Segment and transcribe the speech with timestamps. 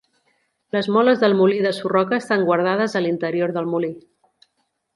[0.75, 3.93] Les moles del molí de Surroca estan guardades a l'interior del molí.